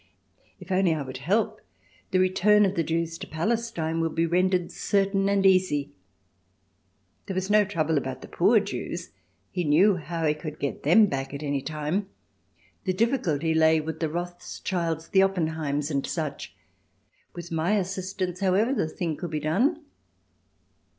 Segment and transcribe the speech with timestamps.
[0.59, 1.61] If only I would help,
[2.09, 5.91] the return of the Jews to Palestine would be rendered certain and easy.
[7.27, 9.11] There was no trouble about the poor Jews,
[9.51, 12.09] he knew how he could get them back at any time;
[12.85, 16.55] the difficulty lay with the Rothschilds, the Oppenheims and such;
[17.35, 19.83] with my assistance, however, the thing could be done.